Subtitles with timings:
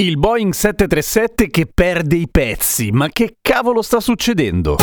[0.00, 4.76] Il Boeing 737 che perde i pezzi, ma che cavolo sta succedendo?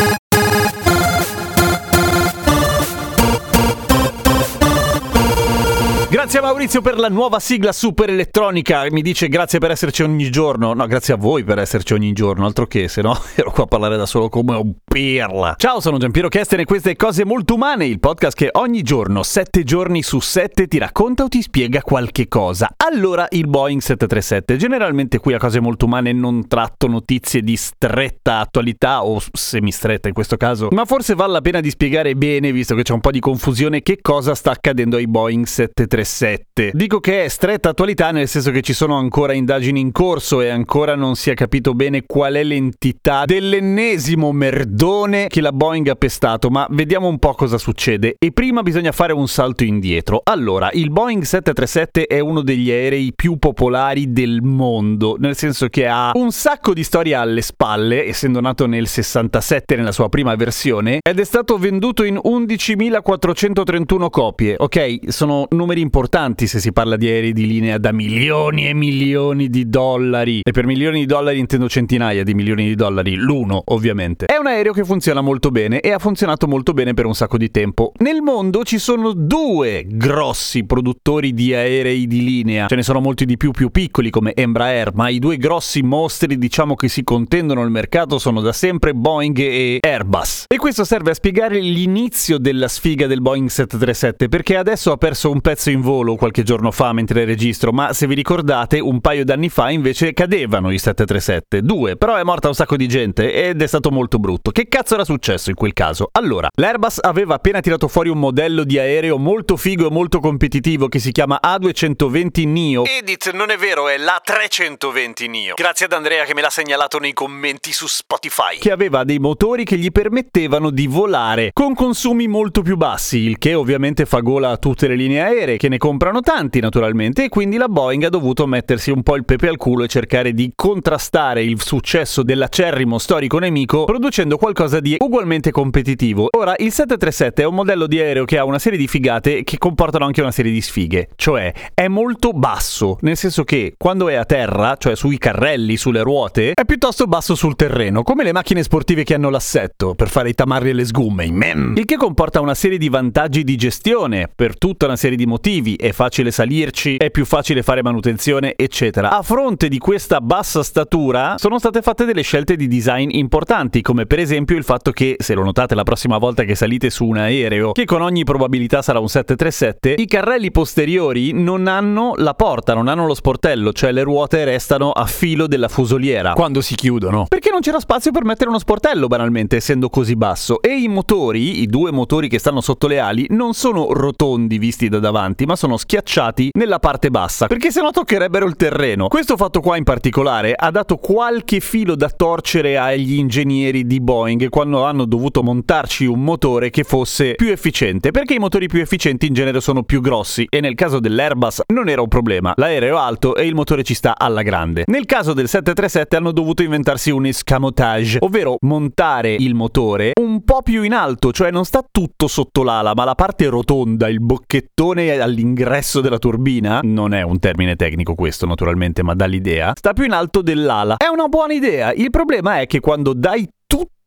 [6.29, 8.85] Grazie a Maurizio per la nuova sigla super elettronica.
[8.91, 10.75] Mi dice grazie per esserci ogni giorno.
[10.75, 12.45] No, grazie a voi per esserci ogni giorno.
[12.45, 15.55] Altro che, se no ero qua a parlare da solo come un pirla.
[15.57, 19.63] Ciao, sono Giampiero Kesten e queste Cose Molto Umane, il podcast che ogni giorno, sette
[19.63, 22.69] giorni su sette, ti racconta o ti spiega qualche cosa.
[22.77, 24.55] Allora, il Boeing 737.
[24.55, 30.13] Generalmente qui a Cose Molto Umane non tratto notizie di stretta attualità o semistretta in
[30.13, 33.09] questo caso, ma forse vale la pena di spiegare bene, visto che c'è un po'
[33.09, 36.18] di confusione, che cosa sta accadendo ai Boeing 737.
[36.19, 36.71] 7.
[36.73, 40.49] Dico che è stretta attualità nel senso che ci sono ancora indagini in corso e
[40.49, 45.95] ancora non si è capito bene qual è l'entità dell'ennesimo merdone che la Boeing ha
[45.95, 48.15] pestato, ma vediamo un po' cosa succede.
[48.19, 50.19] E prima bisogna fare un salto indietro.
[50.25, 55.87] Allora, il Boeing 737 è uno degli aerei più popolari del mondo, nel senso che
[55.87, 60.99] ha un sacco di storia alle spalle, essendo nato nel 67 nella sua prima versione,
[61.01, 64.55] ed è stato venduto in 11.431 copie.
[64.57, 65.98] Ok, sono numeri importanti
[66.47, 70.41] se si parla di aerei di linea da milioni e milioni di dollari.
[70.43, 74.25] E per milioni di dollari intendo centinaia di milioni di dollari, l'uno ovviamente.
[74.25, 77.37] È un aereo che funziona molto bene e ha funzionato molto bene per un sacco
[77.37, 77.91] di tempo.
[77.99, 82.67] Nel mondo ci sono due grossi produttori di aerei di linea.
[82.67, 86.37] Ce ne sono molti di più più piccoli come Embraer, ma i due grossi mostri
[86.37, 90.45] diciamo che si contendono il mercato sono da sempre Boeing e Airbus.
[90.47, 95.29] E questo serve a spiegare l'inizio della sfiga del Boeing 737 perché adesso ha perso
[95.29, 99.25] un pezzo in volo qualche giorno fa mentre registro, ma se vi ricordate un paio
[99.25, 103.59] d'anni fa invece cadevano i 737, due, però è morta un sacco di gente ed
[103.59, 104.51] è stato molto brutto.
[104.51, 106.09] Che cazzo era successo in quel caso?
[106.11, 110.87] Allora, l'Airbus aveva appena tirato fuori un modello di aereo molto figo e molto competitivo
[110.87, 112.85] che si chiama A220 Neo.
[112.85, 115.53] Edith, non è vero, è l'A320 Neo.
[115.55, 118.59] Grazie ad Andrea che me l'ha segnalato nei commenti su Spotify.
[118.59, 123.39] Che aveva dei motori che gli permettevano di volare con consumi molto più bassi, il
[123.39, 127.29] che ovviamente fa gola a tutte le linee aeree che ne comprano tanti naturalmente e
[127.29, 130.51] quindi la Boeing ha dovuto mettersi un po' il pepe al culo e cercare di
[130.53, 136.27] contrastare il successo dell'acerrimo storico nemico producendo qualcosa di ugualmente competitivo.
[136.37, 139.57] Ora, il 737 è un modello di aereo che ha una serie di figate che
[139.57, 144.13] comportano anche una serie di sfighe, cioè è molto basso, nel senso che quando è
[144.13, 148.61] a terra, cioè sui carrelli, sulle ruote, è piuttosto basso sul terreno, come le macchine
[148.61, 152.53] sportive che hanno l'assetto per fare i tamarri e le sgumme, il che comporta una
[152.53, 156.95] serie di vantaggi di gestione per tutta una serie di motivi motivi, è facile salirci,
[156.97, 159.11] è più facile fare manutenzione, eccetera.
[159.11, 164.05] A fronte di questa bassa statura sono state fatte delle scelte di design importanti, come
[164.05, 167.17] per esempio il fatto che, se lo notate la prossima volta che salite su un
[167.17, 172.73] aereo, che con ogni probabilità sarà un 737, i carrelli posteriori non hanno la porta,
[172.73, 177.25] non hanno lo sportello, cioè le ruote restano a filo della fusoliera quando si chiudono.
[177.27, 180.61] Perché non c'era spazio per mettere uno sportello, banalmente, essendo così basso.
[180.61, 184.89] E i motori, i due motori che stanno sotto le ali, non sono rotondi visti
[184.89, 189.09] da davanti, ma sono schiacciati nella parte bassa, perché sennò toccherebbero il terreno.
[189.09, 194.47] Questo fatto qua in particolare ha dato qualche filo da torcere agli ingegneri di Boeing
[194.47, 199.27] quando hanno dovuto montarci un motore che fosse più efficiente, perché i motori più efficienti
[199.27, 202.53] in genere sono più grossi e nel caso dell'Airbus non era un problema.
[202.55, 204.83] L'aereo è alto e il motore ci sta alla grande.
[204.85, 210.61] Nel caso del 737 hanno dovuto inventarsi un escamotage, ovvero montare il motore un po'
[210.61, 215.19] più in alto, cioè non sta tutto sotto l'ala, ma la parte rotonda, il bocchettone
[215.19, 219.93] all'interno all'ingresso della turbina, non è un termine tecnico questo naturalmente, ma dà l'idea, sta
[219.93, 220.97] più in alto dell'ala.
[220.97, 223.47] È una buona idea, il problema è che quando dai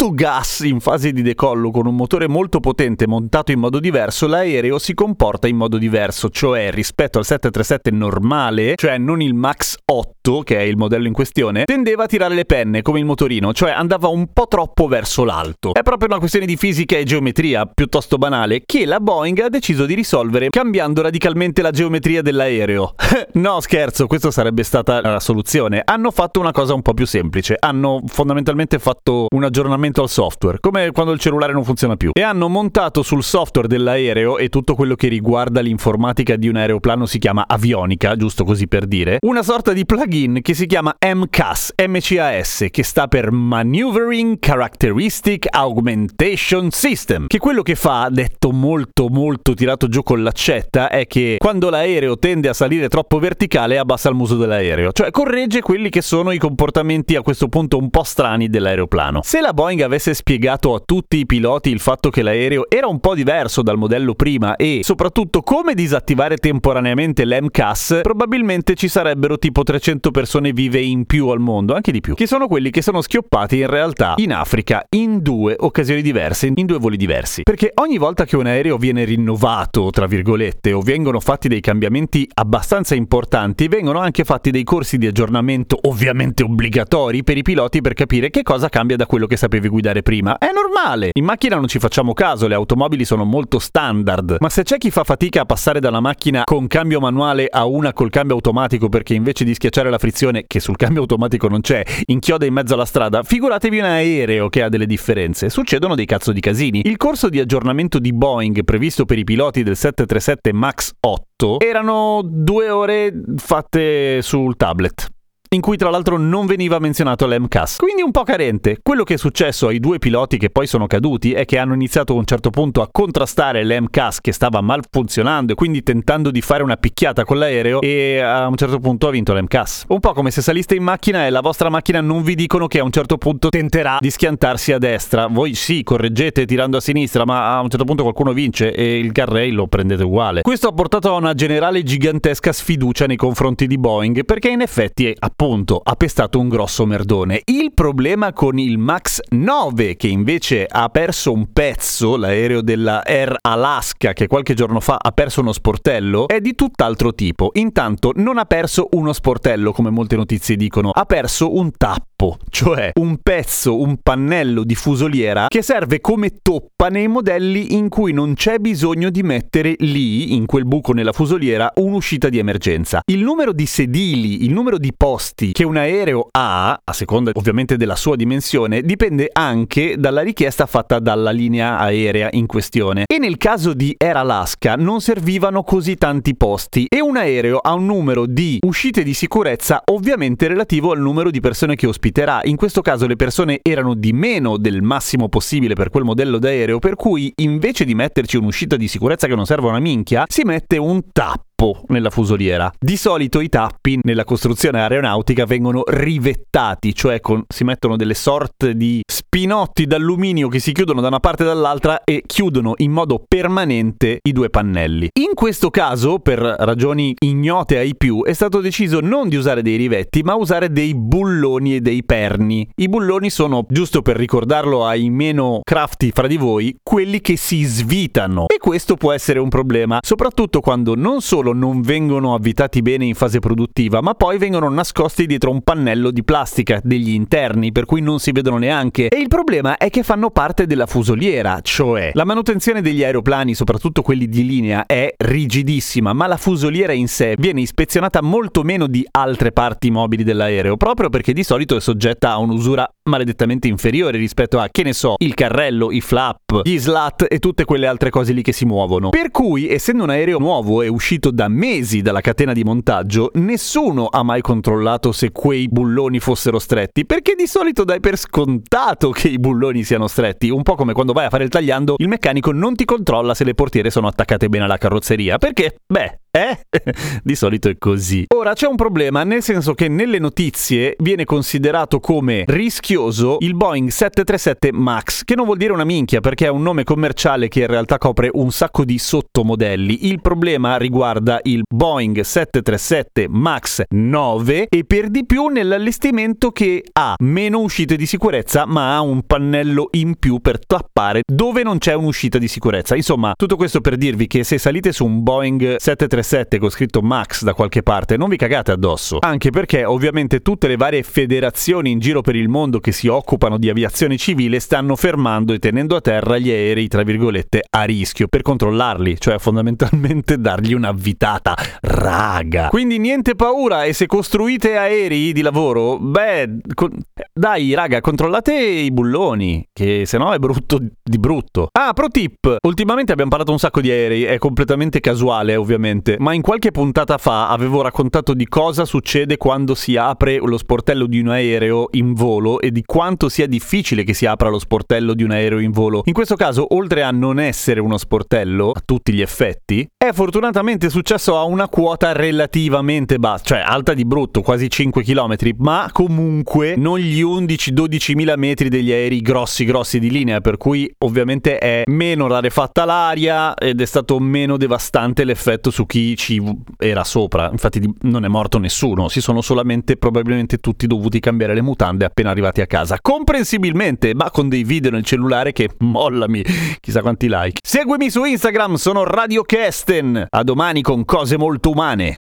[0.03, 4.27] tutto gas in fase di decollo con un motore molto potente montato in modo diverso,
[4.27, 9.77] l'aereo si comporta in modo diverso, cioè rispetto al 737 normale, cioè non il Max
[9.85, 13.53] 8, che è il modello in questione, tendeva a tirare le penne come il motorino,
[13.53, 15.73] cioè andava un po' troppo verso l'alto.
[15.73, 19.87] È proprio una questione di fisica e geometria piuttosto banale che la Boeing ha deciso
[19.87, 22.95] di risolvere cambiando radicalmente la geometria dell'aereo.
[23.35, 25.81] no, scherzo, questa sarebbe stata la soluzione.
[25.85, 27.55] Hanno fatto una cosa un po' più semplice.
[27.57, 32.11] Hanno fondamentalmente fatto un aggiornamento aggiornamento al software, come quando il cellulare non funziona più.
[32.15, 37.07] E hanno montato sul software dell'aereo e tutto quello che riguarda l'informatica di un aeroplano
[37.07, 41.75] si chiama avionica, giusto così per dire, una sorta di plugin che si chiama MCAS,
[41.87, 49.55] MCAS, che sta per Maneuvering Characteristic Augmentation System, che quello che fa, detto molto molto
[49.55, 54.15] tirato giù con l'accetta, è che quando l'aereo tende a salire troppo verticale abbassa il
[54.15, 58.49] muso dell'aereo, cioè corregge quelli che sono i comportamenti a questo punto un po' strani
[58.49, 59.21] dell'aeroplano.
[59.23, 63.01] Se la Boeing avesse spiegato a tutti i piloti il fatto che l'aereo era un
[63.01, 69.63] po' diverso dal modello prima e soprattutto come disattivare temporaneamente l'MCAS, probabilmente ci sarebbero tipo
[69.63, 73.01] 300 persone vive in più al mondo, anche di più, che sono quelli che sono
[73.01, 77.43] schioppati in realtà in Africa in due occasioni diverse, in due voli diversi.
[77.43, 82.29] Perché ogni volta che un aereo viene rinnovato, tra virgolette, o vengono fatti dei cambiamenti
[82.35, 87.95] abbastanza importanti, vengono anche fatti dei corsi di aggiornamento ovviamente obbligatori per i piloti per
[87.95, 90.39] capire che cosa cambia da quello che sapevi guidare prima.
[90.39, 91.11] È normale!
[91.15, 94.91] In macchina non ci facciamo caso, le automobili sono molto standard, ma se c'è chi
[94.91, 98.89] fa fatica a passare da una macchina con cambio manuale a una col cambio automatico
[98.89, 102.75] perché invece di schiacciare la frizione, che sul cambio automatico non c'è, inchioda in mezzo
[102.75, 105.49] alla strada, figuratevi un aereo che ha delle differenze.
[105.49, 106.83] Succedono dei cazzo di casini.
[106.85, 112.21] Il corso di aggiornamento di Boeing previsto per i piloti del 737 MAX 8 erano
[112.25, 115.09] due ore fatte sul tablet
[115.55, 117.77] in cui tra l'altro non veniva menzionato l'MCAS.
[117.77, 118.79] Quindi un po' carente.
[118.83, 122.15] Quello che è successo ai due piloti che poi sono caduti è che hanno iniziato
[122.15, 126.63] a un certo punto a contrastare l'MCAS che stava malfunzionando e quindi tentando di fare
[126.63, 129.85] una picchiata con l'aereo e a un certo punto ha vinto l'MCAS.
[129.89, 132.79] Un po' come se saliste in macchina e la vostra macchina non vi dicono che
[132.79, 135.27] a un certo punto tenterà di schiantarsi a destra.
[135.27, 139.13] Voi sì, correggete tirando a sinistra, ma a un certo punto qualcuno vince e il
[139.13, 140.41] carrail lo prendete uguale.
[140.41, 145.15] Questo ha portato a una generale gigantesca sfiducia nei confronti di Boeing perché in effetti
[145.19, 147.43] appunto appunto ha pestato un grosso merdone.
[147.47, 153.39] Il problema con il Max 9, che invece ha perso un pezzo, l'aereo della Air
[153.41, 157.51] Alaska, che qualche giorno fa ha perso uno sportello, è di tutt'altro tipo.
[157.55, 162.12] Intanto non ha perso uno sportello, come molte notizie dicono, ha perso un tappo,
[162.49, 168.13] cioè un pezzo, un pannello di fusoliera che serve come toppa nei modelli in cui
[168.13, 173.01] non c'è bisogno di mettere lì, in quel buco nella fusoliera, un'uscita di emergenza.
[173.07, 177.77] Il numero di sedili, il numero di posti che un aereo ha, a seconda ovviamente
[177.77, 183.05] della sua dimensione, dipende anche dalla richiesta fatta dalla linea aerea in questione.
[183.07, 187.73] E nel caso di Air Alaska non servivano così tanti posti e un aereo ha
[187.75, 192.41] un numero di uscite di sicurezza ovviamente relativo al numero di persone che ospiterà.
[192.45, 196.79] In questo caso le persone erano di meno del massimo possibile per quel modello d'aereo,
[196.79, 200.43] per cui invece di metterci un'uscita di sicurezza che non serve a una minchia, si
[200.45, 202.73] mette un tappo tappo nella fusoliera.
[202.79, 208.77] Di solito i tappi nella costruzione aeronautica vengono rivettati, cioè con, si mettono delle sorte
[208.77, 213.23] di spinotti d'alluminio che si chiudono da una parte e dall'altra e chiudono in modo
[213.27, 215.11] permanente i due pannelli.
[215.21, 219.77] In questo caso, per ragioni ignote ai più, è stato deciso non di usare dei
[219.77, 222.69] rivetti, ma usare dei bulloni e dei perni.
[222.77, 227.63] I bulloni sono, giusto per ricordarlo ai meno crafty fra di voi, quelli che si
[227.63, 228.47] svitano.
[228.49, 233.15] E questo può essere un problema, soprattutto quando non solo non vengono avvitati bene in
[233.15, 238.01] fase produttiva, ma poi vengono nascosti dietro un pannello di plastica degli interni, per cui
[238.01, 239.09] non si vedono neanche.
[239.09, 244.03] E il problema è che fanno parte della fusoliera, cioè la manutenzione degli aeroplani, soprattutto
[244.03, 249.07] quelli di linea, è rigidissima, ma la fusoliera in sé viene ispezionata molto meno di
[249.11, 254.59] altre parti mobili dell'aereo, proprio perché di solito è soggetta a un'usura maledettamente inferiore rispetto
[254.59, 258.33] a, che ne so, il carrello, i flap, gli slat e tutte quelle altre cose
[258.33, 259.11] lì che si muovono.
[259.11, 264.07] Per cui, essendo un aereo nuovo e uscito da mesi dalla catena di montaggio, nessuno
[264.11, 269.29] ha mai controllato se quei bulloni fossero stretti, perché di solito dai per scontato che
[269.29, 272.53] i bulloni siano stretti, un po' come quando vai a fare il tagliando, il meccanico
[272.53, 276.59] non ti controlla se le portiere sono attaccate bene alla carrozzeria, perché, beh, eh?
[277.23, 278.25] Di solito è così.
[278.35, 283.89] Ora c'è un problema, nel senso che nelle notizie viene considerato come rischioso il Boeing
[283.89, 287.67] 737 MAX, che non vuol dire una minchia perché è un nome commerciale che in
[287.67, 290.09] realtà copre un sacco di sottomodelli.
[290.09, 297.15] Il problema riguarda il Boeing 737 MAX 9 e per di più nell'allestimento che ha
[297.19, 301.93] meno uscite di sicurezza ma ha un pannello in più per tappare dove non c'è
[301.93, 302.97] un'uscita di sicurezza.
[302.97, 307.03] Insomma, tutto questo per dirvi che se salite su un Boeing 737 737 con scritto
[307.03, 309.19] Max da qualche parte, non vi cagate addosso.
[309.21, 313.59] Anche perché ovviamente tutte le varie federazioni in giro per il mondo che si occupano
[313.59, 318.29] di aviazione civile stanno fermando e tenendo a terra gli aerei, tra virgolette, a rischio
[318.29, 321.57] per controllarli, cioè fondamentalmente dargli un'avvitata.
[321.81, 322.69] Raga.
[322.69, 326.91] Quindi niente paura e se costruite aerei di lavoro, beh, con...
[327.33, 331.69] dai raga, controllate i bulloni, che se no è brutto di brutto.
[331.73, 336.35] Ah, pro tip, ultimamente abbiamo parlato un sacco di aerei, è completamente casuale ovviamente, ma
[336.35, 341.21] in qualche puntata fa avevo raccontato di cosa succede quando si apre lo sportello di
[341.21, 345.23] un aereo in volo e di quanto sia difficile che si apra lo sportello di
[345.23, 346.03] un aereo in volo.
[346.05, 350.91] In questo caso, oltre a non essere uno sportello, a tutti gli effetti, è fortunatamente
[350.91, 356.75] successo a una quota relativamente bassa, cioè alta di brutto, quasi 5 km, ma comunque
[356.77, 361.83] non gli 11-12 mila metri degli aerei grossi grossi di linea, per cui ovviamente è
[361.87, 366.43] meno rarefatta l'aria ed è stato meno devastante l'effetto su chi ci
[366.79, 367.49] era sopra.
[367.51, 372.31] Infatti non è morto nessuno, si sono solamente probabilmente tutti dovuti cambiare le mutande appena
[372.31, 372.99] arrivati a casa.
[373.01, 376.45] Comprensibilmente, ma con dei video nel cellulare che mollami,
[376.81, 377.61] chissà quanti like.
[377.63, 380.27] Seguimi su Instagram, sono Radio Kesten.
[380.29, 382.17] A domani con cose molto umane.